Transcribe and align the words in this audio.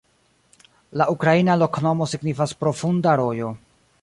La 1.01 1.07
ukraina 1.17 1.59
loknomo 1.63 2.09
signifas: 2.15 2.59
profunda 2.65 3.15
rojo. 3.25 3.57